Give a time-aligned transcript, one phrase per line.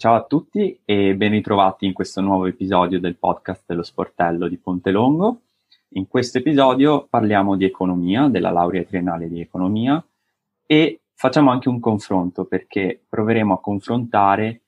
[0.00, 4.56] Ciao a tutti e ben ritrovati in questo nuovo episodio del podcast dello sportello di
[4.56, 5.40] Ponte Longo.
[5.94, 10.00] In questo episodio parliamo di economia, della laurea triennale di economia
[10.64, 14.60] e facciamo anche un confronto perché proveremo a confrontare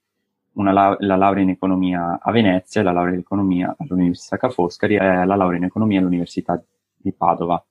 [0.54, 4.98] la-, la laurea in economia a Venezia, la laurea in economia all'Università Ca' Foscari e
[4.98, 6.60] la laurea in economia all'Università
[6.96, 7.64] di Padova.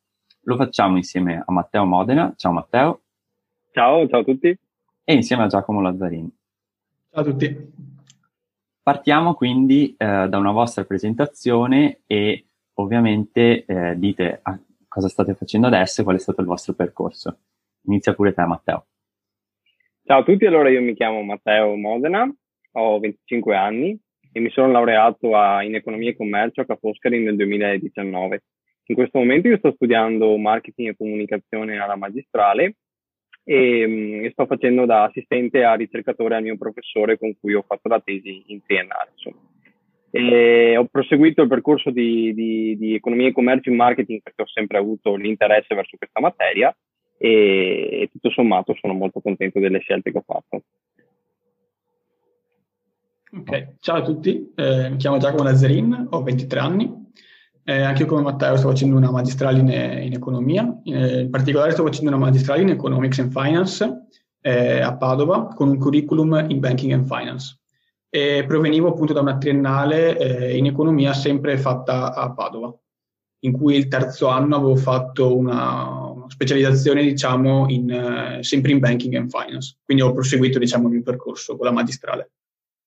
[0.43, 2.33] Lo facciamo insieme a Matteo Modena.
[2.37, 3.01] Ciao Matteo.
[3.73, 4.57] Ciao, ciao a tutti.
[5.03, 6.38] E insieme a Giacomo Lazzarini.
[7.11, 7.73] Ciao a tutti.
[8.83, 12.45] Partiamo quindi eh, da una vostra presentazione e
[12.75, 17.39] ovviamente eh, dite ah, cosa state facendo adesso e qual è stato il vostro percorso.
[17.87, 18.85] Inizia pure te Matteo.
[20.03, 22.31] Ciao a tutti, allora io mi chiamo Matteo Modena,
[22.73, 23.99] ho 25 anni
[24.31, 28.43] e mi sono laureato a, in economia e commercio a Ca' Foscari nel 2019.
[28.85, 32.75] In questo momento io sto studiando marketing e comunicazione alla magistrale
[33.43, 37.63] e, mm, e, sto facendo da assistente a ricercatore al mio professore con cui ho
[37.65, 39.11] fatto la tesi in triennale.
[40.77, 44.77] Ho proseguito il percorso di, di, di, economia e commercio in marketing perché ho sempre
[44.77, 46.75] avuto l'interesse verso questa materia
[47.17, 50.63] e, e tutto sommato sono molto contento delle scelte che ho fatto.
[53.31, 57.11] Ok, ciao a tutti, eh, mi chiamo Giacomo Lazzarin, ho 23 anni,
[57.69, 59.69] eh, anche io come Matteo sto facendo una magistrale in,
[60.05, 64.07] in economia, eh, in particolare sto facendo una magistrale in Economics and Finance
[64.41, 67.59] eh, a Padova con un curriculum in Banking and Finance.
[68.09, 72.75] E provenivo appunto da una triennale eh, in economia sempre fatta a Padova,
[73.41, 78.79] in cui il terzo anno avevo fatto una, una specializzazione diciamo in, eh, sempre in
[78.79, 82.31] Banking and Finance, quindi ho proseguito diciamo il mio percorso con la magistrale.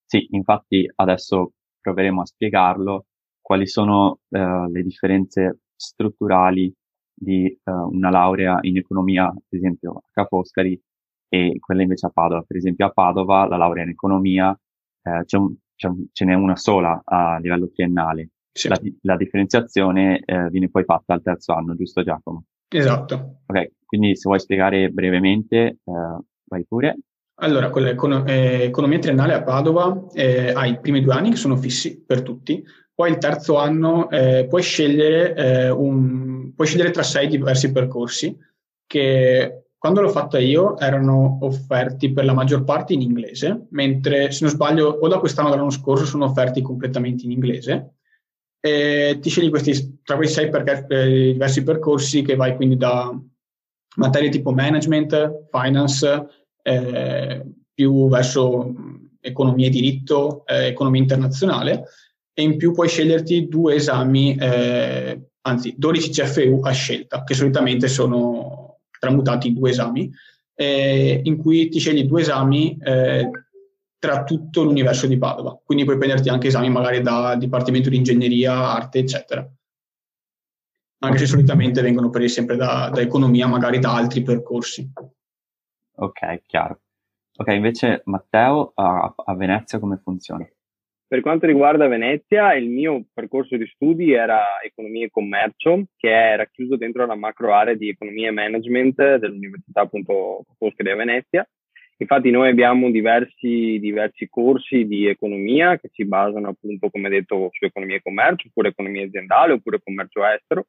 [0.05, 3.05] Sì, infatti adesso proveremo a spiegarlo
[3.43, 6.73] quali sono uh, le differenze strutturali
[7.13, 10.81] di uh, una laurea in economia, ad esempio a Ca' Foscari,
[11.33, 12.43] e quella invece a Padova.
[12.43, 14.57] Per esempio a Padova la laurea in economia
[15.01, 18.29] eh, c'è un, c'è un, ce n'è una sola a livello triennale.
[18.51, 18.67] Sì.
[18.67, 22.43] La, la, differenziazione eh, viene poi fatta al terzo anno, giusto Giacomo?
[22.67, 23.39] Esatto.
[23.47, 26.97] Ok, quindi se vuoi spiegare brevemente, eh, vai pure.
[27.37, 31.57] Allora, con l'economia eh, triennale a Padova eh, hai i primi due anni che sono
[31.57, 32.63] fissi per tutti,
[32.95, 38.37] poi il terzo anno eh, puoi, scegliere, eh, un, puoi scegliere tra sei diversi percorsi
[38.85, 44.45] che quando l'ho fatta io erano offerti per la maggior parte in inglese, mentre se
[44.45, 47.95] non sbaglio o da quest'anno o dall'anno scorso sono offerti completamente in inglese.
[48.61, 53.13] E ti scegli questi, tra questi sei perché, eh, diversi percorsi che vai quindi da
[53.97, 56.27] materie tipo management, finance,
[56.61, 58.73] eh, più verso
[59.19, 61.85] economia e diritto, eh, economia internazionale
[62.33, 67.87] e in più puoi sceglierti due esami, eh, anzi 12 CFU a scelta, che solitamente
[67.87, 70.11] sono tramutati in due esami,
[70.55, 73.29] eh, in cui ti scegli due esami eh,
[73.99, 75.59] tra tutto l'universo di Padova.
[75.63, 79.47] Quindi puoi prenderti anche esami magari da Dipartimento di Ingegneria, Arte, eccetera.
[80.99, 84.89] Anche se solitamente vengono presi sempre da, da economia, magari da altri percorsi.
[85.95, 86.79] Ok, chiaro.
[87.35, 90.47] Ok, invece Matteo, a, a Venezia come funziona?
[91.13, 96.35] Per quanto riguarda Venezia, il mio percorso di studi era economia e commercio, che è
[96.35, 101.47] racchiuso dentro la macro area di economia e management dell'Università appunto Foscari a Venezia.
[101.97, 107.63] Infatti noi abbiamo diversi, diversi corsi di economia che si basano appunto, come detto, su
[107.63, 110.65] economia e commercio, oppure economia aziendale, oppure commercio estero.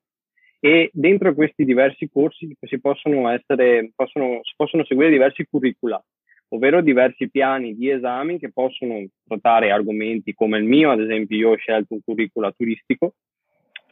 [0.61, 6.05] E dentro questi diversi corsi si possono, essere, possono, si possono seguire diversi curricula
[6.55, 11.51] ovvero diversi piani di esami che possono trattare argomenti come il mio, ad esempio io
[11.51, 13.15] ho scelto un curricula turistico,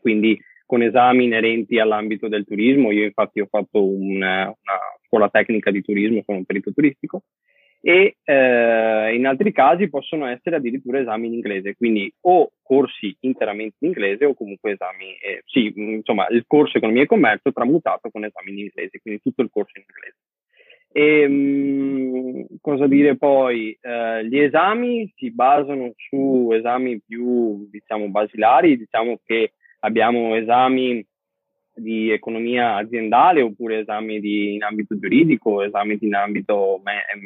[0.01, 5.71] quindi con esami inerenti all'ambito del turismo, io infatti ho fatto una, una scuola tecnica
[5.71, 7.25] di turismo, sono un perito turistico,
[7.85, 13.77] e eh, in altri casi possono essere addirittura esami in inglese, quindi o corsi interamente
[13.81, 18.25] in inglese o comunque esami, eh, sì, insomma il corso economia e commercio tramutato con
[18.25, 20.17] esami in inglese, quindi tutto il corso in inglese.
[20.93, 23.77] E, mh, cosa dire poi?
[23.81, 31.05] Eh, gli esami si basano su esami più, diciamo, basilari, diciamo che abbiamo esami
[31.75, 36.83] di economia aziendale oppure esami di, in ambito giuridico, esami in ambito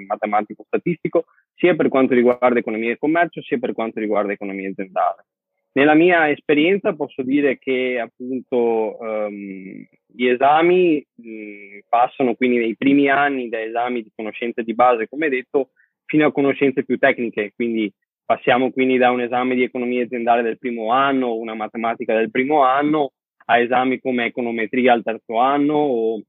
[0.06, 1.24] matematico-statistico,
[1.54, 5.26] sia per quanto riguarda economia e commercio, sia per quanto riguarda economia aziendale.
[5.72, 9.84] Nella mia esperienza posso dire che appunto um,
[10.16, 15.28] gli esami mh, passano quindi nei primi anni da esami di conoscenze di base, come
[15.28, 15.70] detto,
[16.06, 17.92] fino a conoscenze più tecniche, quindi
[18.24, 22.62] passiamo quindi da un esame di economia aziendale del primo anno, una matematica del primo
[22.64, 23.12] anno,
[23.48, 26.22] a esami come econometria al terzo anno o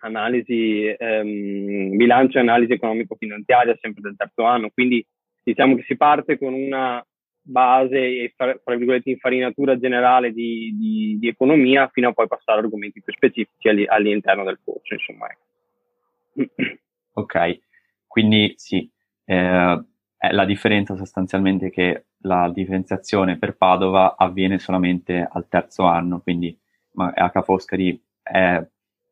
[0.00, 5.04] analisi, ehm, bilancio e analisi economico-finanziaria sempre del terzo anno, quindi
[5.42, 7.02] diciamo che si parte con una
[7.42, 12.62] base e tra virgolette infarinatura generale di, di, di, economia fino a poi passare a
[12.62, 15.28] argomenti più specifici all'interno del corso, insomma.
[15.28, 16.78] Ecco.
[17.12, 17.58] Ok,
[18.06, 18.88] quindi sì,
[19.24, 19.84] eh,
[20.30, 26.56] la differenza sostanzialmente è che la differenziazione per Padova avviene solamente al terzo anno, quindi
[26.94, 27.42] H.
[27.42, 28.62] Foscari è,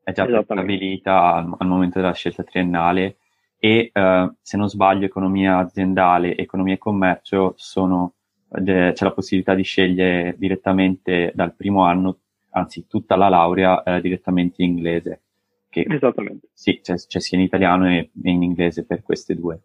[0.02, 3.16] è già stabilita al, al, momento della scelta triennale
[3.58, 8.14] e eh, se non sbaglio economia aziendale economia e commercio sono,
[8.50, 12.18] c'è la possibilità di scegliere direttamente dal primo anno,
[12.50, 15.20] anzi tutta la laurea eh, direttamente in inglese.
[15.68, 16.48] Che, Esattamente.
[16.52, 19.60] Sì, c'è, c'è, sia in italiano e, e in inglese per queste due.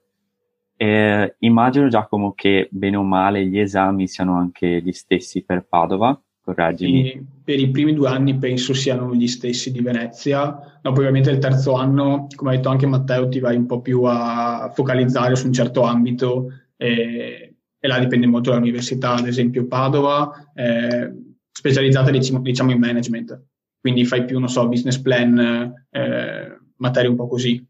[0.76, 6.20] Eh, immagino Giacomo che bene o male gli esami siano anche gli stessi per Padova,
[6.44, 7.08] correggimi.
[7.08, 11.38] Sì, per i primi due anni penso siano gli stessi di Venezia, dopo ovviamente il
[11.38, 15.48] terzo anno, come ha detto anche Matteo, ti vai un po' più a focalizzare su
[15.48, 17.53] un certo ambito e,
[17.84, 21.12] e là dipende molto dall'università, ad esempio Padova, eh,
[21.52, 23.44] specializzata diciamo, diciamo, in management,
[23.78, 27.62] quindi fai più, non so, business plan, eh, materie un po' così.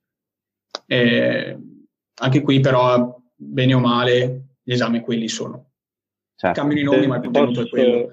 [0.86, 1.58] Eh,
[2.14, 5.72] anche qui però, bene o male, gli esami quelli sono.
[6.36, 6.60] Certo.
[6.60, 8.12] Cambiano i nomi, ma il contenuto è quello.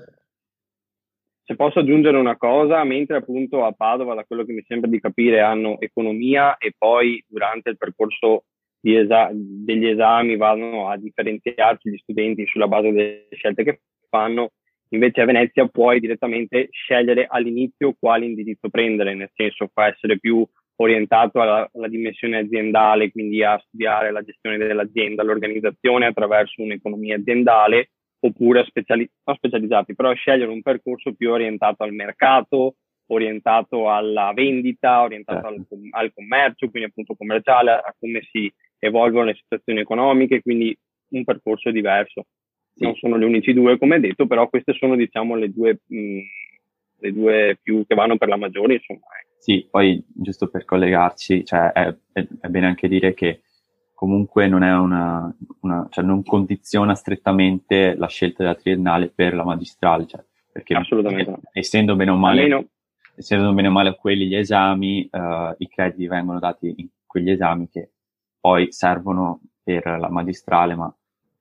[1.44, 5.00] Se posso aggiungere una cosa, mentre appunto a Padova, da quello che mi sembra di
[5.00, 8.44] capire, hanno economia e poi durante il percorso
[8.82, 14.52] esa- degli esami vanno a differenziarsi gli studenti sulla base delle scelte che fanno,
[14.88, 20.46] invece a Venezia puoi direttamente scegliere all'inizio quale indirizzo prendere, nel senso può essere più
[20.76, 27.90] orientato alla, alla, dimensione aziendale, quindi a studiare la gestione dell'azienda, l'organizzazione attraverso un'economia aziendale,
[28.20, 32.76] oppure speciali- non specializzati, però scegliere un percorso più orientato al mercato,
[33.10, 35.74] orientato alla vendita, orientato certo.
[35.74, 40.76] al, al, commercio, quindi appunto commerciale, a come si evolvono le situazioni economiche, quindi
[41.10, 42.26] un percorso diverso.
[42.74, 42.84] Sì.
[42.84, 46.18] Non sono gli unici due, come detto, però queste sono diciamo le due, mh,
[46.98, 49.06] le due più che vanno per la maggiore, insomma.
[49.20, 49.36] Ecco.
[49.38, 53.42] Sì, poi giusto per collegarci, cioè è, è, è bene anche dire che
[53.94, 59.44] comunque non è una, una, cioè non condiziona strettamente la scelta della triennale per la
[59.44, 61.38] magistrale, cioè, perché Assolutamente.
[61.52, 62.68] essendo bene o male, Almeno...
[63.14, 67.68] essendo bene o male quelli gli esami, uh, i crediti vengono dati in quegli esami
[67.68, 67.90] che
[68.40, 70.92] poi servono per la magistrale, ma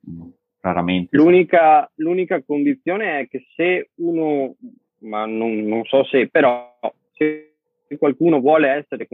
[0.10, 0.30] mm,
[0.62, 1.16] raramente.
[1.16, 4.56] L'unica, l'unica condizione è che se uno,
[5.00, 6.78] ma non, non so se, però
[7.14, 7.56] se
[7.98, 9.08] qualcuno vuole essere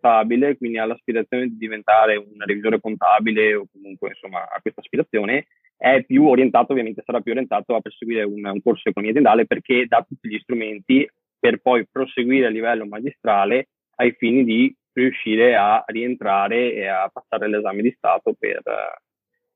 [0.00, 5.46] contabile, quindi ha l'aspirazione di diventare un revisore contabile o comunque insomma ha questa aspirazione,
[5.76, 9.46] è più orientato, ovviamente sarà più orientato a perseguire un, un corso di economia aziendale
[9.46, 11.08] perché dà tutti gli strumenti
[11.38, 17.48] per poi proseguire a livello magistrale ai fini di riuscire a rientrare e a passare
[17.48, 18.62] l'esame di Stato per,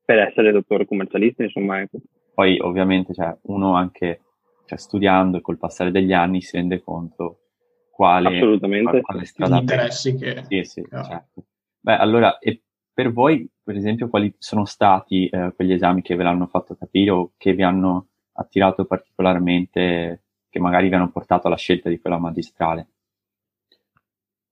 [0.03, 1.81] per essere dottore commercialista, insomma.
[1.81, 1.99] Ecco.
[2.33, 4.21] Poi ovviamente cioè, uno anche
[4.65, 7.39] cioè, studiando e col passare degli anni si rende conto
[7.91, 9.01] quale, Assolutamente.
[9.01, 9.57] quale strada...
[9.57, 10.43] Gli interessi che...
[10.47, 11.03] Sì, sì, no.
[11.03, 11.45] certo.
[11.79, 12.63] Beh, allora, e
[12.93, 17.11] per voi, per esempio, quali sono stati eh, quegli esami che ve l'hanno fatto capire
[17.11, 22.17] o che vi hanno attirato particolarmente, che magari vi hanno portato alla scelta di quella
[22.17, 22.87] magistrale?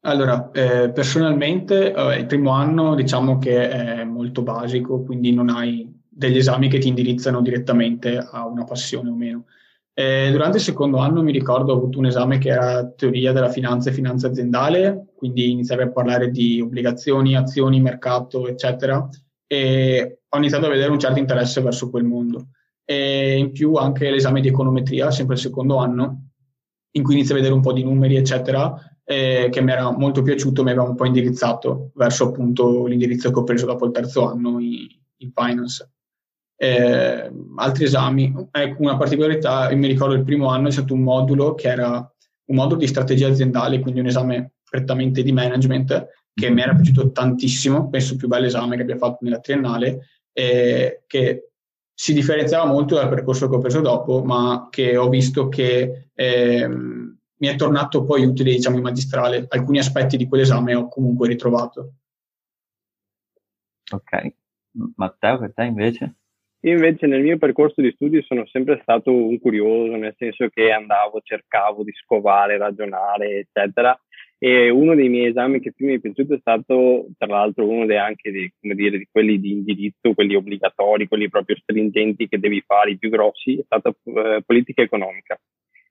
[0.06, 5.90] Allora, eh, personalmente eh, il primo anno diciamo che è molto basico, quindi non hai
[6.10, 9.46] degli esami che ti indirizzano direttamente a una passione o meno.
[9.94, 13.48] Eh, durante il secondo anno mi ricordo ho avuto un esame che era teoria della
[13.48, 19.08] finanza e finanza aziendale, quindi iniziare a parlare di obbligazioni, azioni, mercato, eccetera,
[19.48, 22.48] e ho iniziato a vedere un certo interesse verso quel mondo.
[22.84, 26.32] E in più anche l'esame di econometria, sempre il secondo anno,
[26.96, 30.22] in cui inizio a vedere un po' di numeri, eccetera, eh, che mi era molto
[30.22, 34.28] piaciuto, mi aveva un po' indirizzato verso appunto l'indirizzo che ho preso dopo il terzo
[34.28, 35.94] anno in, in finance
[36.64, 38.34] eh, altri esami.
[38.52, 41.98] Ecco, una particolarità, io mi ricordo il primo anno è stato un modulo che era
[42.46, 47.12] un modulo di strategia aziendale, quindi un esame prettamente di management, che mi era piaciuto
[47.12, 51.50] tantissimo, penso il più bello esame che abbia fatto nella triennale, eh, che
[51.94, 56.70] si differenziava molto dal percorso che ho preso dopo, ma che ho visto che eh,
[57.44, 59.46] mi è tornato poi utile, diciamo, in magistrale.
[59.50, 61.96] Alcuni aspetti di quell'esame ho comunque ritrovato.
[63.92, 64.34] Ok.
[64.96, 66.16] Matteo, per te invece?
[66.62, 70.72] Io invece nel mio percorso di studi sono sempre stato un curioso, nel senso che
[70.72, 74.00] andavo, cercavo di scovare, ragionare, eccetera.
[74.38, 77.86] E uno dei miei esami che più mi è piaciuto è stato, tra l'altro, uno
[77.86, 82.64] dei, anche di, dire, di quelli di indirizzo, quelli obbligatori, quelli proprio stringenti che devi
[82.66, 85.38] fare, i più grossi, è stata eh, politica economica.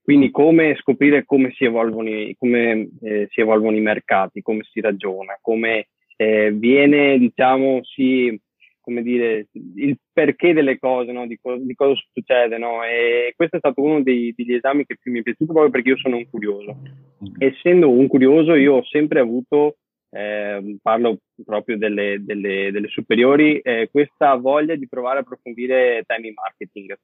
[0.02, 4.80] Quindi come scoprire come si evolvono i, come, eh, si evolvono i mercati, come si
[4.80, 8.38] ragiona, come eh, viene, diciamo, si
[8.82, 11.26] come dire, il perché delle cose, no?
[11.26, 12.59] di, co- di, cosa succede.
[12.59, 12.82] No?
[12.82, 15.90] E questo è stato uno dei, degli esami che più mi è piaciuto proprio perché
[15.90, 16.76] io sono un curioso.
[16.82, 17.35] Mm.
[17.38, 19.76] Essendo un curioso, io ho sempre avuto,
[20.11, 26.32] eh, parlo proprio delle, delle, delle superiori, eh, questa voglia di provare a approfondire temi
[26.32, 26.94] marketing.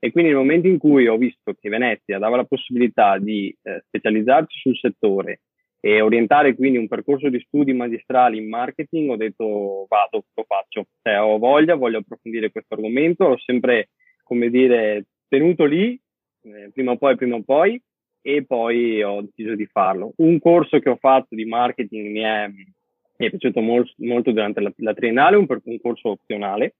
[0.00, 3.82] E quindi nel momento in cui ho visto che Venezia dava la possibilità di eh,
[3.86, 5.40] specializzarci sul settore
[5.80, 10.86] e orientare quindi un percorso di studi magistrali in marketing, ho detto vado, lo faccio.
[11.02, 13.90] Cioè, ho voglia, voglio approfondire questo argomento, l'ho sempre,
[14.22, 16.00] come dire, tenuto lì,
[16.42, 17.80] eh, prima o poi, prima o poi,
[18.20, 20.12] e poi ho deciso di farlo.
[20.16, 24.60] Un corso che ho fatto di marketing mi è, mi è piaciuto molto, molto durante
[24.60, 26.74] la, la triennale, un, un, corso opzionale,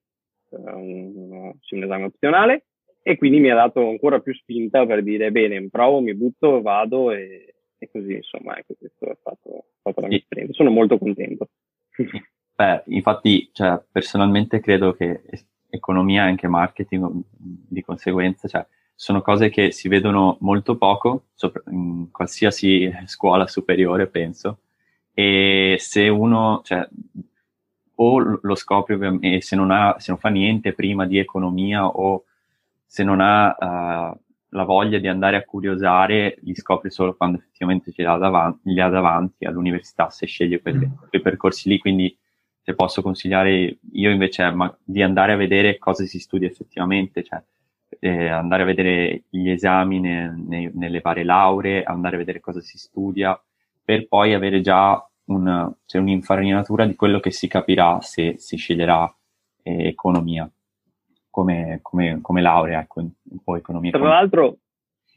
[0.50, 2.64] eh, un, un esame opzionale,
[3.02, 7.11] e quindi mi ha dato ancora più spinta per dire bene, provo, mi butto, vado
[7.12, 10.52] e e così insomma ecco questo è stato, stato la mia esperienza.
[10.55, 11.49] Sono molto contento.
[12.55, 15.23] Beh, infatti cioè, personalmente credo che
[15.71, 21.62] economia e anche marketing di conseguenza cioè, sono cose che si vedono molto poco sopra,
[21.71, 24.62] in qualsiasi scuola superiore penso.
[25.14, 26.88] E se uno cioè,
[28.00, 32.25] o lo scopre ovviamente se non, ha, se non fa niente prima di economia o
[32.88, 34.18] se non ha uh,
[34.50, 38.71] la voglia di andare a curiosare li scopri solo quando effettivamente ce li ha davanti,
[38.73, 41.09] li ha davanti all'università se sceglie quelli, mm.
[41.11, 42.16] quei percorsi lì, quindi
[42.62, 47.42] se posso consigliare io invece ma, di andare a vedere cosa si studia effettivamente, cioè
[47.99, 52.61] eh, andare a vedere gli esami ne, ne, nelle varie lauree, andare a vedere cosa
[52.61, 53.38] si studia,
[53.85, 59.14] per poi avere già un, cioè un'infarinatura di quello che si capirà se si sceglierà
[59.62, 60.50] eh, economia
[61.30, 63.90] come, come, come laurea ecco, in, in poi economia.
[63.90, 64.58] Tra l'altro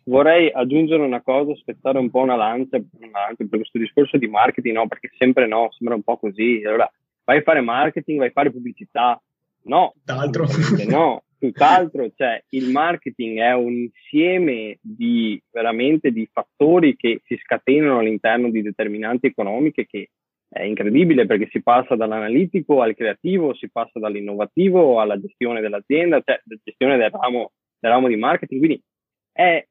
[0.06, 4.76] vorrei aggiungere una cosa, aspettare un po' una lancia, anche per questo discorso di marketing,
[4.76, 4.88] no?
[4.88, 6.62] perché sempre no, sembra un po' così.
[6.66, 6.92] Allora,
[7.24, 9.22] vai a fare marketing, vai a fare pubblicità.
[9.64, 10.48] No, tutt'altro.
[10.88, 12.10] no, tutt'altro.
[12.16, 18.62] Cioè, il marketing è un insieme di veramente di fattori che si scatenano all'interno di
[18.62, 20.10] determinanti economiche che
[20.54, 26.42] è incredibile perché si passa dall'analitico al creativo, si passa dall'innovativo alla gestione dell'azienda, cioè
[26.44, 28.60] la gestione del ramo, del ramo di marketing.
[28.60, 28.84] Quindi
[29.32, 29.66] è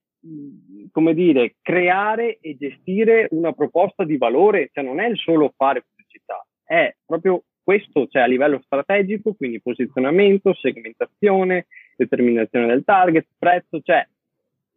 [0.90, 5.82] come dire, creare e gestire una proposta di valore, cioè non è il solo fare
[5.82, 13.80] pubblicità, è proprio questo, cioè a livello strategico, quindi posizionamento, segmentazione, determinazione del target, prezzo,
[13.82, 14.06] cioè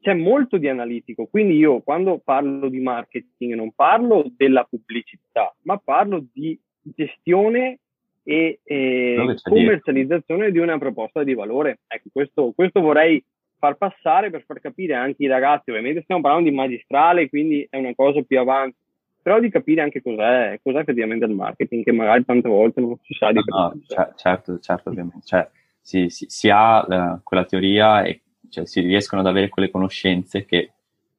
[0.03, 5.77] c'è molto di analitico, quindi io quando parlo di marketing non parlo della pubblicità, ma
[5.77, 7.79] parlo di gestione
[8.21, 11.79] e, e commercializzazione di una proposta di valore.
[11.87, 13.23] Ecco, questo, questo, vorrei
[13.57, 17.77] far passare per far capire anche ai ragazzi, ovviamente stiamo parlando di magistrale, quindi è
[17.77, 18.75] una cosa più avanti,
[19.21, 23.13] però di capire anche cos'è, cos'è effettivamente il marketing, che magari tante volte non si
[23.13, 25.25] sa di no, no, c- certo, certo, ovviamente.
[25.25, 28.19] Cioè, si, si, si ha uh, quella teoria e
[28.53, 30.73] cioè si riescono ad avere quelle conoscenze che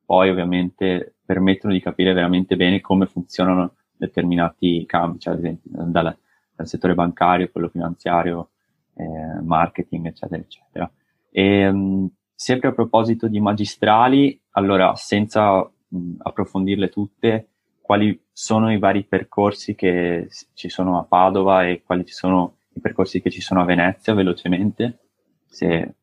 [0.05, 6.17] poi ovviamente permettono di capire veramente bene come funzionano determinati campi, cioè ad esempio dal,
[6.55, 8.51] dal settore bancario, quello finanziario,
[8.95, 10.91] eh, marketing, eccetera, eccetera.
[11.31, 17.49] E, um, sempre a proposito di magistrali, allora senza mh, approfondirle tutte,
[17.81, 23.21] quali sono i vari percorsi che ci sono a Padova e quali sono i percorsi
[23.21, 24.99] che ci sono a Venezia, velocemente?
[25.47, 25.95] Se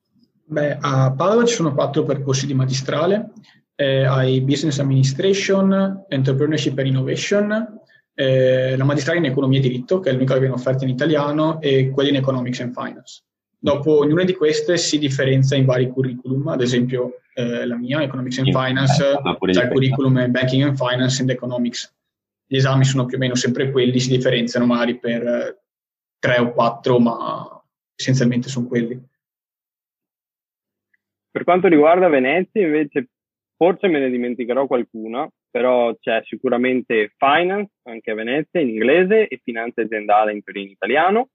[0.51, 3.31] Beh, a Padova ci sono quattro percorsi di magistrale,
[3.74, 7.79] eh, hai Business Administration, Entrepreneurship and Innovation,
[8.13, 11.62] eh, la magistrale in Economia e Diritto, che è l'unica che viene offerta in italiano,
[11.62, 13.24] e quella in Economics and Finance.
[13.58, 18.39] Dopo ognuna di queste si differenzia in vari curriculum, ad esempio eh, la mia, Economics
[18.39, 21.96] and Finance, c'è il curriculum Banking and Finance and Economics.
[22.46, 25.62] Gli esami sono più o meno sempre quelli, si differenziano magari per eh,
[26.20, 27.63] tre o quattro, ma
[27.96, 29.01] essenzialmente sono quelli.
[31.31, 33.07] Per quanto riguarda Venezia, invece,
[33.55, 39.39] forse me ne dimenticherò qualcuna, però c'è sicuramente Finance, anche a Venezia, in inglese, e
[39.41, 41.29] Finanza aziendale in, in italiano.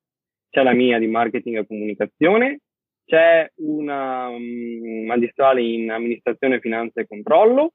[0.50, 2.60] C'è la mia di Marketing e Comunicazione.
[3.06, 7.72] C'è una um, magistrale in Amministrazione, Finanza e Controllo.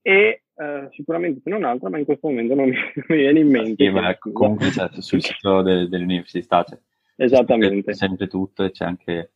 [0.00, 3.48] E uh, sicuramente c'è un'altra, ma in questo momento non mi, non mi viene in
[3.50, 3.84] mente.
[3.84, 6.78] Sì, ma comunque c'è sul sito de- dell'università c'è
[7.16, 7.92] Esattamente.
[7.92, 9.32] C'è sempre tutto e c'è anche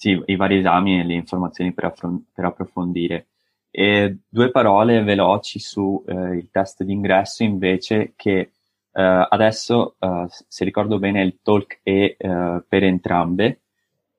[0.00, 3.26] sì, i vari esami e le informazioni per, affron- per approfondire.
[3.70, 8.52] E due parole veloci su eh, il test d'ingresso invece che
[8.92, 13.60] eh, adesso, eh, se ricordo bene, il talk è eh, per entrambe.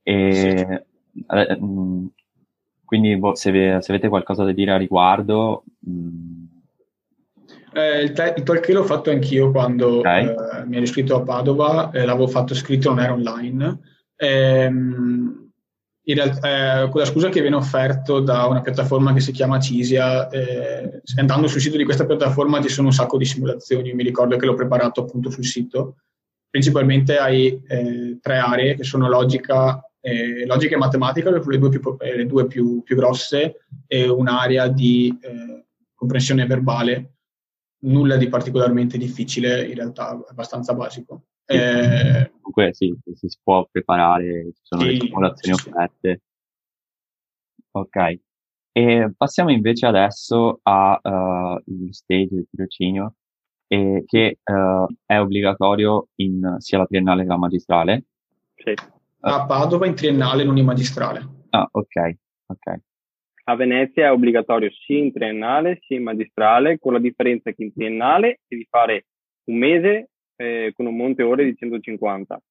[0.03, 0.85] E,
[1.15, 1.59] sì.
[1.59, 2.05] Mh,
[2.85, 5.63] quindi boh, se, ve- se, avete qualcosa da dire a riguardo...
[5.79, 6.49] Mh,
[7.73, 10.25] Eh, il, te- il talk l'ho fatto anch'io quando okay.
[10.25, 13.79] eh, mi ero iscritto a Padova, eh, l'avevo fatto scritto, non era online.
[14.17, 15.50] Ehm,
[16.03, 19.59] in realtà, eh, con la scusa che viene offerto da una piattaforma che si chiama
[19.59, 23.95] Cisia, eh, andando sul sito di questa piattaforma ci sono un sacco di simulazioni, Io
[23.95, 25.97] mi ricordo che l'ho preparato appunto sul sito.
[26.49, 31.95] Principalmente hai eh, tre aree che sono logica, eh, logica e matematica, le due, più,
[31.99, 37.13] eh, le due più, più, grosse, e un'area di eh, comprensione verbale,
[37.83, 41.27] nulla di particolarmente difficile, in realtà abbastanza basico.
[41.45, 46.21] Eh, Comunque sì, si può preparare, ci sono sì, le simulazioni offerte.
[47.71, 48.19] Ok.
[48.73, 53.15] E passiamo invece adesso allo uh, stage del tirocinio,
[53.67, 58.05] eh, che uh, è obbligatorio in sia la triennale che la magistrale.
[58.55, 58.73] Sì.
[59.23, 61.45] A Padova in triennale, non in magistrale.
[61.49, 62.15] Ah, ok,
[62.47, 62.79] ok.
[63.43, 67.73] A Venezia è obbligatorio sia in triennale sia in magistrale, con la differenza che in
[67.73, 69.07] triennale devi fare
[69.45, 70.09] un mese
[70.41, 72.41] eh, con un monte ore di 150,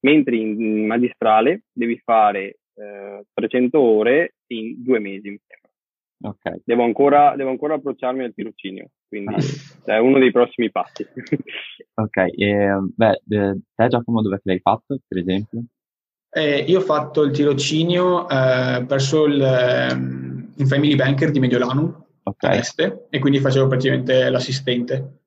[0.00, 5.66] mentre in, magistrale devi fare eh, 300 ore in due mesi, mi sembra.
[6.20, 6.60] Okay.
[6.64, 9.94] Devo, ancora, devo ancora approcciarmi al tirocinio, quindi ah.
[9.94, 11.06] è uno dei prossimi passi.
[11.94, 15.64] ok, e, beh, te Giacomo dove l'hai fatto, per esempio?
[16.30, 19.40] Eh, io ho fatto il tirocinio eh, verso il
[19.92, 22.60] um, Family Banker di Mediolanum, okay.
[23.08, 25.18] e quindi facevo praticamente l'assistente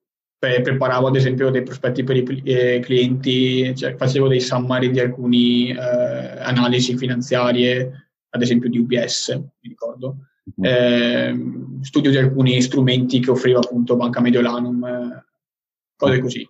[0.42, 5.70] preparavo ad esempio dei prospetti per i eh, clienti, cioè facevo dei summary di alcune
[5.70, 10.30] eh, analisi finanziarie, ad esempio di UBS, mi ricordo,
[10.60, 11.36] eh,
[11.82, 15.26] studio di alcuni strumenti che offriva appunto Banca Mediolanum, eh,
[15.96, 16.50] cose così.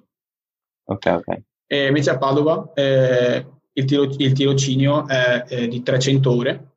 [0.86, 1.42] Ok, ok.
[1.68, 6.76] E invece a Padova eh, il, tiro, il, tirocinio è di 300 ore,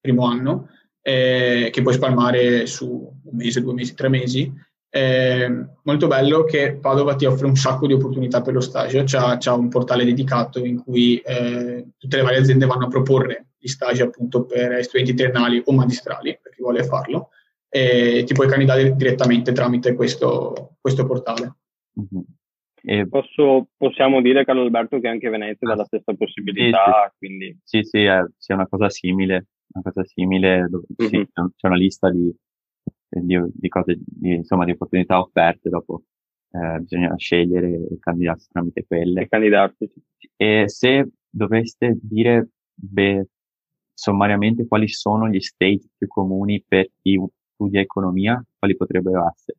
[0.00, 0.70] primo anno,
[1.02, 2.86] eh, che puoi spalmare su
[3.24, 4.50] un mese, due mesi, tre mesi,
[4.96, 5.46] è
[5.82, 9.52] molto bello che Padova ti offre un sacco di opportunità per lo stage, c'ha, c'ha
[9.52, 14.02] un portale dedicato in cui eh, tutte le varie aziende vanno a proporre gli stage
[14.02, 17.28] appunto per studenti triennali o magistrali, per chi vuole farlo,
[17.68, 21.56] e ti puoi candidare direttamente tramite questo, questo portale.
[22.00, 22.24] Mm-hmm.
[22.82, 23.08] E...
[23.08, 27.16] Posso, possiamo dire, Carlo Alberto, che anche Venezia dà la stessa possibilità, sì, sì.
[27.18, 27.58] quindi...
[27.64, 31.10] Sì, sì, è, è una cosa simile, una cosa simile dove, mm-hmm.
[31.10, 32.32] sì, c'è una lista di
[33.08, 36.02] di, di cose, di, insomma, di opportunità offerte, dopo
[36.50, 39.22] eh, bisogna scegliere e candidarsi tramite quelle.
[39.22, 39.90] E candidarsi.
[40.36, 43.26] E se doveste dire, beh,
[43.92, 47.20] sommariamente quali sono gli stage più comuni per chi
[47.54, 49.58] studia economia, quali potrebbero essere?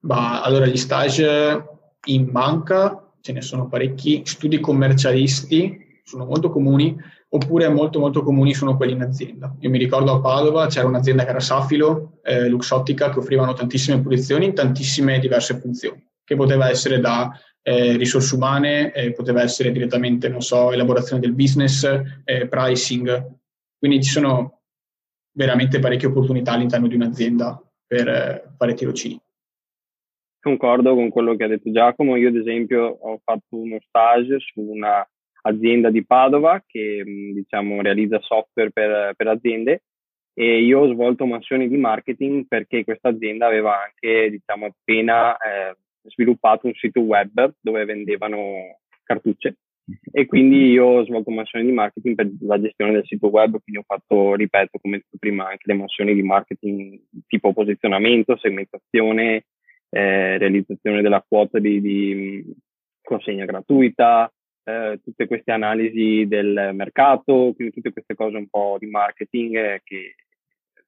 [0.00, 1.64] Bah, allora, gli stage
[2.06, 6.94] in banca ce ne sono parecchi, studi commercialisti sono molto comuni,
[7.34, 9.54] oppure molto molto comuni sono quelli in azienda.
[9.58, 14.00] Io mi ricordo a Padova c'era un'azienda che era Safilo, eh, Luxottica, che offrivano tantissime
[14.00, 19.72] posizioni in tantissime diverse funzioni, che poteva essere da eh, risorse umane, eh, poteva essere
[19.72, 21.84] direttamente, non so, elaborazione del business,
[22.24, 23.36] eh, pricing.
[23.78, 24.60] Quindi ci sono
[25.36, 29.20] veramente parecchie opportunità all'interno di un'azienda per eh, fare tirocini.
[30.40, 32.14] Concordo con quello che ha detto Giacomo.
[32.14, 35.04] Io, ad esempio, ho fatto uno stage su una
[35.46, 39.82] azienda di Padova che diciamo, realizza software per, per, aziende
[40.32, 45.76] e io ho svolto mansioni di marketing perché questa azienda aveva anche diciamo, appena eh,
[46.02, 49.56] sviluppato un sito web dove vendevano cartucce.
[50.10, 53.82] E quindi io ho svolto mansioni di marketing per la gestione del sito web, quindi
[53.82, 59.44] ho fatto, ripeto, come detto prima, anche le mansioni di marketing tipo posizionamento, segmentazione,
[59.90, 62.54] eh, realizzazione della quota di, di
[63.02, 64.32] consegna gratuita,
[64.64, 69.80] eh, tutte queste analisi del mercato, quindi tutte queste cose un po' di marketing eh,
[69.84, 70.14] che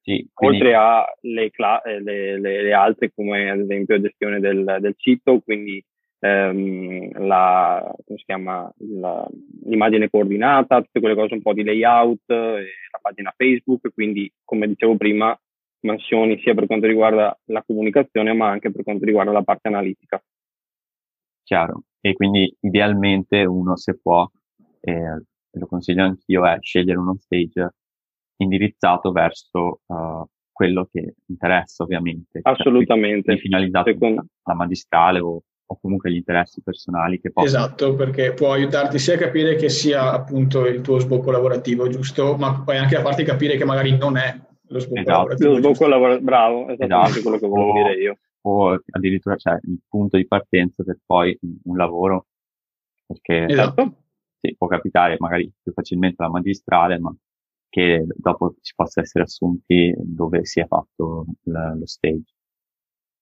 [0.01, 0.57] sì, quindi...
[0.57, 5.39] oltre alle cla- eh, le, le, le, altre come ad esempio gestione del, del sito,
[5.41, 5.83] quindi
[6.19, 7.93] ehm, la,
[8.25, 9.27] chiama, la,
[9.65, 14.95] l'immagine coordinata, tutte quelle cose un po' di layout, la pagina Facebook, quindi come dicevo
[14.95, 15.37] prima
[15.81, 20.23] mansioni sia per quanto riguarda la comunicazione ma anche per quanto riguarda la parte analitica.
[21.43, 24.29] Chiaro e quindi idealmente uno se può,
[24.81, 27.73] eh, lo consiglio anch'io, è scegliere uno stage
[28.37, 32.41] indirizzato verso uh, quello che interessa ovviamente.
[32.41, 33.31] Cioè, Assolutamente.
[33.31, 34.25] Cioè, finalizzato Secondo...
[34.43, 37.63] alla magistrale o, o, comunque gli interessi personali che possono...
[37.63, 42.35] Esatto, perché può aiutarti sia a capire che sia appunto il tuo sbocco lavorativo, giusto?
[42.37, 44.35] Ma poi anche a farti capire che magari non è
[44.69, 45.17] lo sbocco esatto.
[45.17, 45.49] lavorativo.
[45.49, 47.21] Lo sbocco lavorativo, bravo, esattamente esatto.
[47.21, 51.75] quello che volevo dire io o addirittura cioè, il punto di partenza per poi un
[51.75, 52.27] lavoro,
[53.05, 54.03] perché esatto.
[54.39, 57.13] sì, può capitare magari più facilmente la magistrale, ma
[57.69, 62.33] che dopo si possa essere assunti dove si è fatto l- lo stage.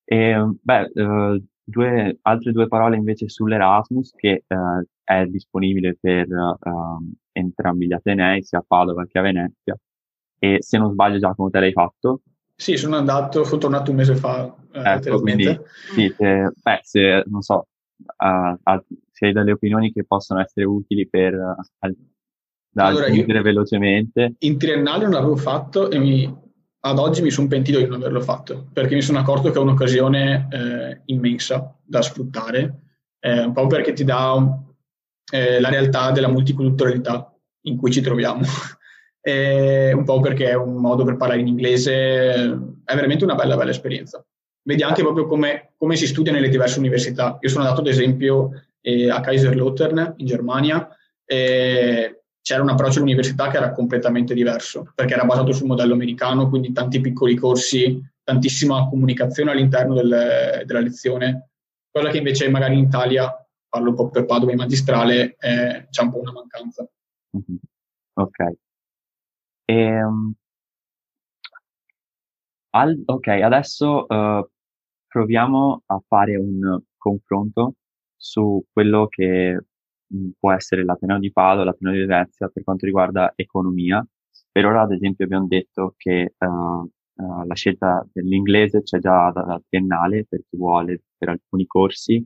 [0.04, 7.12] E, beh, uh, due, altre due parole invece sull'Erasmus che uh, è disponibile per uh,
[7.32, 9.76] entrambi gli Atenei, sia a Padova che a Venezia.
[10.38, 12.22] E se non sbaglio, Giacomo, te l'hai fatto?
[12.56, 14.54] Sì, sono andato, sono tornato un mese fa.
[14.72, 15.60] Eh, ecco, quindi,
[15.94, 17.68] sì, se, beh, se, non so,
[19.12, 21.34] se hai delle opinioni che possono essere utili per
[22.76, 24.36] da allora, velocemente.
[24.40, 26.26] In triennale non l'avevo fatto e mi,
[26.82, 29.62] ad oggi mi sono pentito di non averlo fatto, perché mi sono accorto che è
[29.62, 32.82] un'occasione eh, immensa da sfruttare,
[33.20, 34.36] eh, un po' perché ti dà
[35.32, 38.42] eh, la realtà della multiculturalità in cui ci troviamo,
[39.28, 41.96] e un po' perché è un modo per parlare in inglese,
[42.84, 44.24] è veramente una bella, bella esperienza.
[44.62, 47.36] Vedi anche proprio come, come si studia nelle diverse università.
[47.42, 50.88] Io sono andato ad esempio eh, a Kaiserslautern in Germania
[51.26, 56.48] e c'era un approccio all'università che era completamente diverso, perché era basato sul modello americano,
[56.48, 61.50] quindi tanti piccoli corsi, tantissima comunicazione all'interno del, della lezione,
[61.90, 63.34] cosa che invece magari in Italia,
[63.68, 66.88] parlo un po' per Padova in magistrale, eh, c'è un po' una mancanza.
[67.36, 67.58] Mm-hmm.
[68.18, 68.54] Ok.
[69.66, 70.34] E, um,
[72.72, 74.48] al, ok, adesso uh,
[75.08, 77.76] proviamo a fare un confronto
[78.16, 79.60] su quello che
[80.38, 84.06] può essere l'Ateneo di Padova, l'Ateneo di Venezia per quanto riguarda economia.
[84.52, 89.62] Per ora, ad esempio, abbiamo detto che uh, uh, la scelta dell'inglese c'è già dalla
[89.68, 92.24] triennale per chi vuole, per alcuni corsi,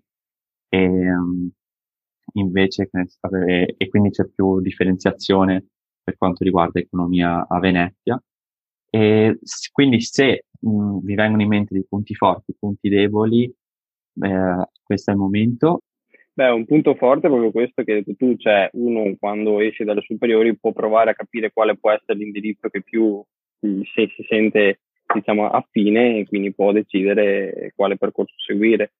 [0.67, 1.49] e um,
[2.33, 2.89] invece,
[3.77, 5.65] e quindi c'è più differenziazione
[6.09, 8.21] per quanto riguarda economia a Venezia.
[8.89, 9.37] E
[9.71, 15.13] quindi se mh, vi vengono in mente dei punti forti, punti deboli, eh, questo è
[15.13, 15.81] il momento
[16.39, 20.57] Beh, un punto forte è proprio questo che tu, cioè uno quando esce dalle superiori
[20.57, 23.21] può provare a capire quale può essere l'indirizzo che più
[23.59, 24.79] se si sente
[25.13, 28.93] diciamo affine e quindi può decidere quale percorso seguire.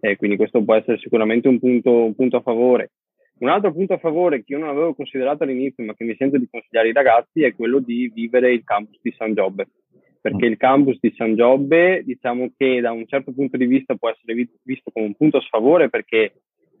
[0.00, 2.90] E quindi questo può essere sicuramente un punto, un punto a favore.
[3.40, 6.36] Un altro punto a favore che io non avevo considerato all'inizio, ma che mi sento
[6.36, 9.66] di consigliare ai ragazzi, è quello di vivere il campus di San Giobbe.
[10.20, 14.10] Perché il campus di San Giobbe, diciamo che da un certo punto di vista può
[14.10, 16.34] essere visto come un punto a sfavore perché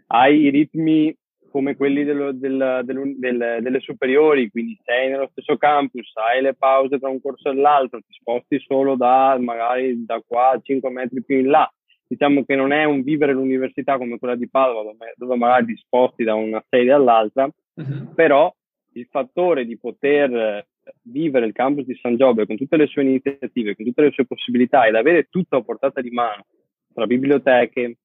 [0.08, 1.16] hai i ritmi
[1.50, 6.54] come quelli dello, del, del, del, delle superiori, quindi sei nello stesso campus, hai le
[6.54, 10.90] pause tra un corso e l'altro, ti sposti solo da magari da qua a 5
[10.90, 11.72] metri più in là.
[12.10, 15.76] Diciamo che non è un vivere l'università come quella di Padova, dove, dove magari ti
[15.76, 18.14] sposti da una sede all'altra, uh-huh.
[18.14, 18.52] però
[18.94, 20.66] il fattore di poter
[21.02, 24.26] vivere il campus di San Giobbe con tutte le sue iniziative, con tutte le sue
[24.26, 26.46] possibilità ed avere tutto a portata di mano,
[26.92, 27.98] tra biblioteche,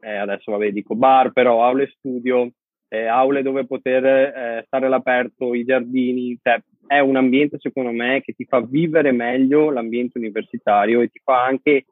[0.00, 2.50] eh, adesso vabbè dico bar, però aule studio,
[2.88, 8.20] eh, aule dove poter eh, stare all'aperto, i giardini, cioè, è un ambiente secondo me
[8.20, 11.86] che ti fa vivere meglio l'ambiente universitario e ti fa anche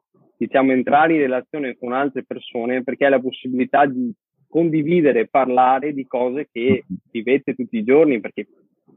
[0.45, 4.11] diciamo entrare in relazione con altre persone perché hai la possibilità di
[4.47, 8.47] condividere parlare di cose che vivete tutti i giorni perché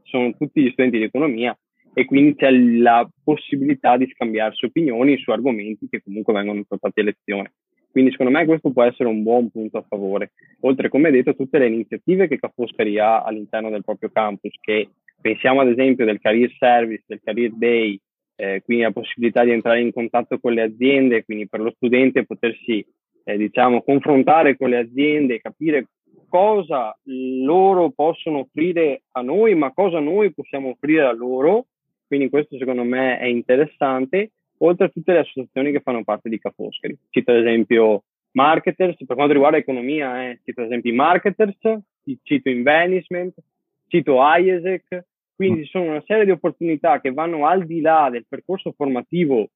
[0.03, 1.57] sono tutti gli studenti di economia
[1.93, 7.03] e quindi c'è la possibilità di scambiarsi opinioni su argomenti che comunque vengono trattati a
[7.03, 7.51] lezione.
[7.91, 10.31] Quindi secondo me questo può essere un buon punto a favore.
[10.61, 14.89] Oltre, come detto, tutte le iniziative che Ca' Foscari ha all'interno del proprio campus, che
[15.19, 17.99] pensiamo ad esempio del Career Service, del Career Day,
[18.39, 22.25] eh, quindi la possibilità di entrare in contatto con le aziende, quindi per lo studente
[22.25, 22.85] potersi,
[23.25, 25.87] eh, diciamo, confrontare con le aziende, capire
[26.29, 31.65] cosa loro possono offrire a noi, ma cosa noi possiamo offrire a loro.
[32.07, 36.39] Quindi questo secondo me è interessante oltre a tutte le associazioni che fanno parte di
[36.39, 36.97] Cafoscari.
[37.09, 41.57] Cito ad esempio Marketers, per quanto riguarda economia, eh, cito ad esempio Marketers,
[42.23, 43.33] cito Investment,
[43.87, 45.03] cito IESEC,
[45.39, 49.51] quindi ci sono una serie di opportunità che vanno al di là del percorso formativo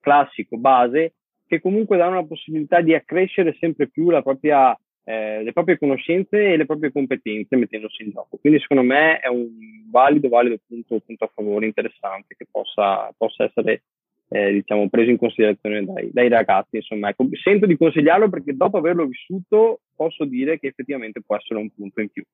[0.00, 1.12] classico, base,
[1.46, 6.56] che comunque danno la possibilità di accrescere sempre più propria, eh, le proprie conoscenze e
[6.56, 8.38] le proprie competenze mettendosi in gioco.
[8.38, 9.46] Quindi secondo me è un
[9.90, 13.82] valido, valido punto, punto a favore interessante che possa, possa essere
[14.28, 16.76] eh, diciamo, preso in considerazione dai, dai ragazzi.
[16.76, 21.60] Insomma, ecco, sento di consigliarlo perché dopo averlo vissuto posso dire che effettivamente può essere
[21.60, 22.24] un punto in più.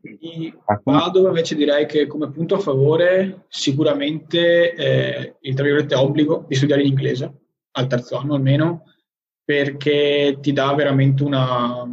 [0.00, 6.44] Di Padova invece direi che come punto a favore sicuramente eh, il tra virgolette obbligo
[6.48, 7.32] di studiare in inglese
[7.72, 8.84] al terzo anno almeno
[9.44, 11.86] perché ti dà veramente una,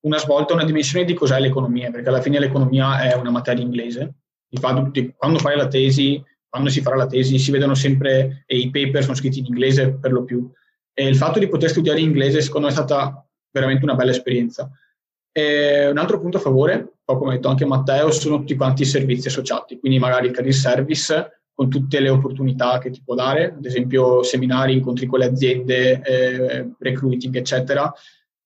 [0.00, 4.14] una svolta, una dimensione di cos'è l'economia perché alla fine l'economia è una materia inglese
[4.54, 6.22] Infatti, quando fai la tesi
[6.54, 9.94] quando si farà la tesi si vedono sempre, e i paper sono scritti in inglese
[9.94, 10.48] per lo più.
[10.92, 14.12] E il fatto di poter studiare in inglese secondo me è stata veramente una bella
[14.12, 14.70] esperienza.
[15.36, 18.86] E un altro punto a favore, come ha detto anche Matteo, sono tutti quanti i
[18.86, 23.54] servizi associati, quindi magari il career service con tutte le opportunità che ti può dare,
[23.56, 27.92] ad esempio seminari, incontri con le aziende, eh, recruiting, eccetera,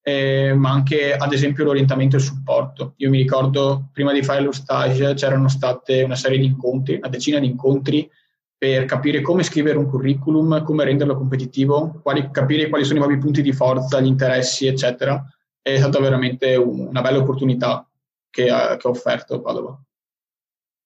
[0.02, 2.94] eh, ma anche ad esempio l'orientamento e il supporto.
[2.96, 7.08] Io mi ricordo prima di fare lo stage c'erano state una serie di incontri, una
[7.08, 8.10] decina di incontri
[8.56, 13.18] per capire come scrivere un curriculum, come renderlo competitivo, quali, capire quali sono i nuovi
[13.18, 15.22] punti di forza, gli interessi, eccetera.
[15.60, 17.88] È stata veramente un, una bella opportunità
[18.30, 19.78] che ha, che ha offerto Padova.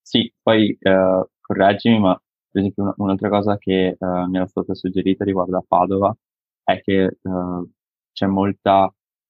[0.00, 4.74] Sì, poi eh, correggimi, ma per esempio una, un'altra cosa che uh, mi era stata
[4.74, 6.14] suggerita riguardo a Padova
[6.62, 7.70] è che uh,
[8.12, 8.84] c'è molta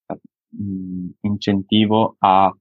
[0.06, 2.54] uh, incentivo a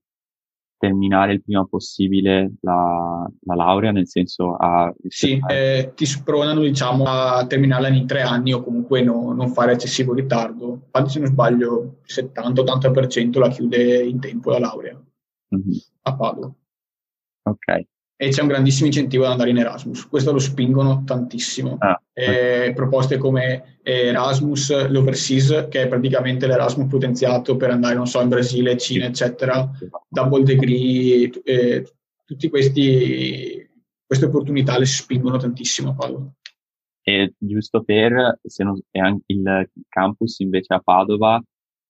[0.81, 4.91] terminare il prima possibile la, la laurea, nel senso a...
[5.07, 9.73] Sì, eh, ti spronano diciamo a terminarla in tre anni o comunque no, non fare
[9.73, 10.81] eccessivo ritardo.
[10.85, 14.99] Infatti se non sbaglio il 70-80% la chiude in tempo la laurea
[15.55, 15.77] mm-hmm.
[16.01, 16.51] a Padova.
[17.43, 17.85] Ok,
[18.21, 20.07] e c'è un grandissimo incentivo ad andare in Erasmus.
[20.07, 21.77] Questo lo spingono tantissimo.
[21.79, 28.21] Ah, eh, proposte come Erasmus, l'Overseas, che è praticamente l'Erasmus potenziato per andare, non so,
[28.21, 29.67] in Brasile, Cina, eccetera,
[30.07, 31.91] double degree, eh,
[32.23, 33.71] tutte queste
[34.21, 36.31] opportunità le spingono tantissimo a Padova.
[37.01, 41.41] E giusto per, se non, è anche il campus invece a Padova,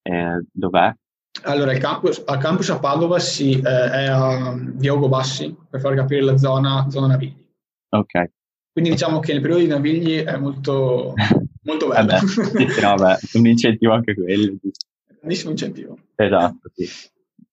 [0.02, 0.96] eh, dov'è?
[1.44, 5.96] Allora, il campus, al campus a Padova sì, eh, è a Diogo Bassi, per far
[5.96, 7.46] capire la zona, zona Navigli.
[7.90, 8.32] Ok.
[8.72, 11.14] Quindi diciamo che nel periodo di Navigli è molto,
[11.64, 12.08] molto bello.
[12.08, 14.56] vabbè, sì, no, vabbè, un incentivo anche quello.
[15.20, 15.98] Grandissimo incentivo.
[16.16, 16.88] Esatto, sì.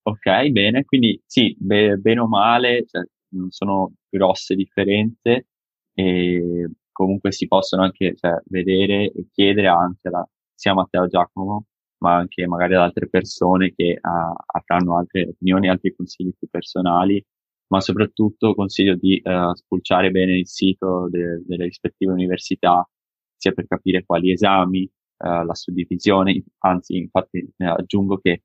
[0.02, 5.46] Ok, bene, quindi sì, be- bene o male, cioè, non sono grosse differenze
[5.92, 11.66] e comunque si possono anche cioè, vedere e chiedere anche a sia Matteo Giacomo
[11.98, 17.24] ma anche magari ad altre persone che uh, avranno altre opinioni, altri consigli più personali,
[17.68, 22.88] ma soprattutto consiglio di uh, spulciare bene il sito de- delle rispettive università,
[23.36, 28.42] sia per capire quali esami, uh, la suddivisione, anzi infatti aggiungo che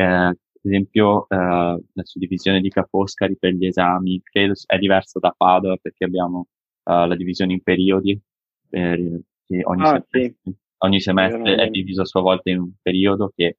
[0.00, 6.04] ad esempio la suddivisione di Caposcari per gli esami credo è diversa da Padova perché
[6.04, 6.46] abbiamo
[6.84, 8.18] la divisione in periodi
[8.66, 10.34] per, ogni ah, sì
[10.82, 13.58] ogni semestre è diviso a sua volta in un periodo che,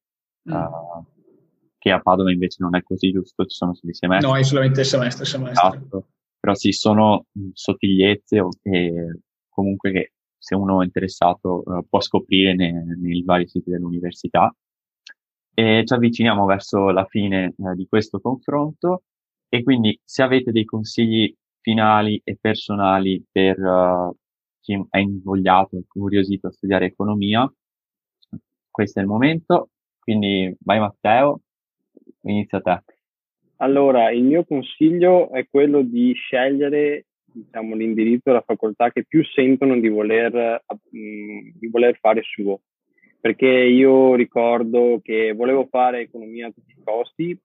[0.50, 0.54] mm.
[0.54, 1.06] uh,
[1.78, 4.30] che, a Padova invece non è così giusto, ci sono solo i semestri.
[4.30, 5.68] No, è solamente semestre, semestre.
[5.68, 6.08] Esatto.
[6.40, 12.74] Però sì, sono sottigliezze e comunque che se uno è interessato uh, può scoprire nei,
[12.74, 14.54] nei, vari siti dell'università.
[15.54, 19.04] E ci avviciniamo verso la fine uh, di questo confronto
[19.50, 24.16] e quindi se avete dei consigli finali e personali per uh,
[24.62, 27.52] chi è invogliato, incuriosito a studiare economia,
[28.70, 29.70] questo è il momento.
[30.00, 31.42] Quindi vai Matteo,
[32.22, 32.82] inizia te.
[33.58, 39.80] Allora, il mio consiglio è quello di scegliere diciamo, l'indirizzo la facoltà che più sentono
[39.80, 42.62] di voler, di voler fare suo.
[43.20, 47.40] Perché io ricordo che volevo fare economia a tutti i costi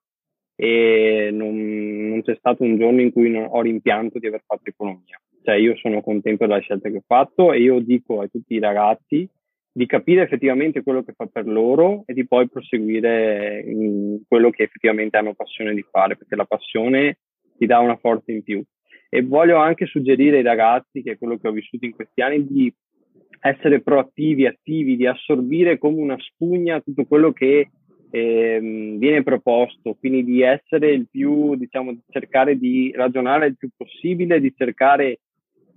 [0.56, 4.70] e non, non c'è stato un giorno in cui non ho rimpianto di aver fatto
[4.70, 8.54] economia cioè io sono contento della scelta che ho fatto e io dico a tutti
[8.54, 9.30] i ragazzi
[9.76, 14.64] di capire effettivamente quello che fa per loro e di poi proseguire in quello che
[14.64, 17.18] effettivamente hanno passione di fare, perché la passione
[17.58, 18.64] ti dà una forza in più.
[19.10, 22.46] E voglio anche suggerire ai ragazzi, che è quello che ho vissuto in questi anni,
[22.46, 22.74] di
[23.38, 27.68] essere proattivi, attivi, di assorbire come una spugna tutto quello che
[28.16, 33.68] eh, viene proposto, quindi di essere il più, diciamo, di cercare di ragionare il più
[33.76, 35.20] possibile, di cercare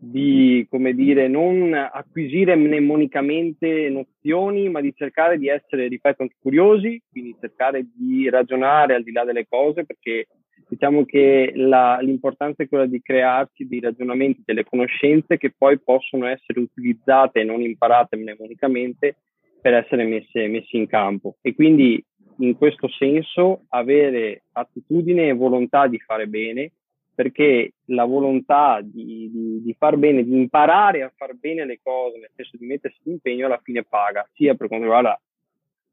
[0.02, 7.02] di, come dire, non acquisire mnemonicamente nozioni, ma di cercare di essere, ripeto, anche curiosi,
[7.12, 10.28] quindi cercare di ragionare al di là delle cose, perché
[10.70, 16.28] diciamo che la, l'importanza è quella di crearsi dei ragionamenti, delle conoscenze che poi possono
[16.28, 19.18] essere utilizzate e non imparate mnemonicamente
[19.60, 21.36] per essere messe, messe in campo.
[21.42, 22.02] E quindi
[22.40, 26.72] in questo senso avere attitudine e volontà di fare bene
[27.20, 32.18] perché la volontà di, di, di, far bene, di imparare a far bene le cose,
[32.18, 35.20] nel senso di mettersi in impegno, alla fine paga, sia per quanto riguarda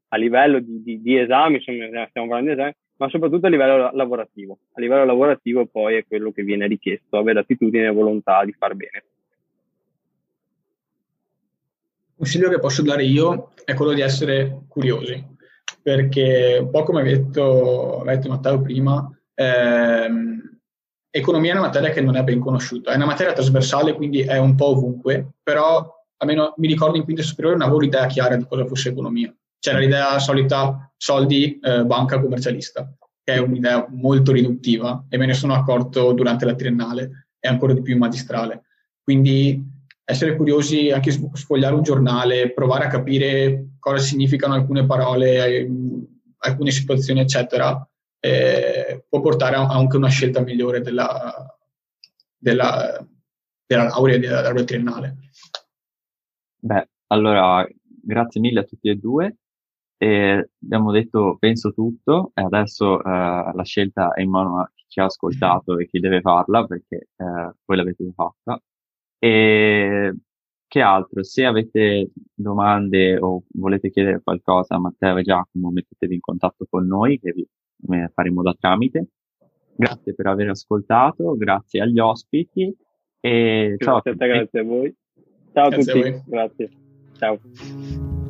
[0.07, 4.59] a livello di, di esami, insomma, stiamo parlando di esami, ma soprattutto a livello lavorativo.
[4.71, 8.73] A livello lavorativo poi è quello che viene richiesto, avere attitudine e volontà di far
[8.75, 9.03] bene.
[12.05, 15.35] Il consiglio che posso dare io è quello di essere curiosi,
[15.87, 20.59] perché un po' come ha detto, detto Matteo prima, ehm,
[21.09, 24.37] economia è una materia che non è ben conosciuta, è una materia trasversale, quindi è
[24.37, 28.45] un po' ovunque, però almeno mi ricordo in quinta superiore non avevo l'idea chiara di
[28.45, 29.33] cosa fosse economia.
[29.59, 35.33] C'era l'idea solita soldi, eh, banca, commercialista, che è un'idea molto riduttiva e me ne
[35.35, 38.63] sono accorto durante la triennale e ancora di più in magistrale.
[39.01, 39.63] Quindi
[40.03, 45.67] essere curiosi, anche sfogliare un giornale, provare a capire cosa significano alcune parole,
[46.39, 47.87] alcune situazioni, eccetera,
[48.19, 51.57] eh, può portare a, anche una scelta migliore della,
[52.37, 53.05] della,
[53.65, 55.15] della laurea, della laurea triennale.
[56.59, 59.35] Beh, allora, grazie mille a tutti e due.
[59.99, 64.99] E abbiamo detto penso tutto e adesso eh, la scelta è in mano a chi
[64.99, 68.61] ha ascoltato e chi deve farla perché eh, voi l'avete fatta.
[69.17, 70.15] E
[70.67, 71.23] che altro?
[71.23, 76.85] Se avete domande o volete chiedere qualcosa a Matteo e Giacomo, mettetevi in contatto con
[76.85, 77.47] noi che vi
[78.13, 79.07] faremo da tramite.
[79.75, 82.75] Grazie per aver ascoltato, grazie agli ospiti
[83.19, 84.95] e grazie ciao a te, grazie a voi.
[85.53, 86.69] Ciao a tutti, grazie.
[87.17, 88.26] Ciao.